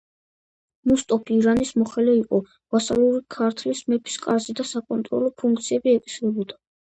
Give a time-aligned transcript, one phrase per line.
[0.91, 2.39] მუსტოფი ირანის მოხელე იყო
[2.77, 6.61] ვასალური ქართლის მეფის კარზე და საკონტროლო ფუნქციები ეკისრებოდა.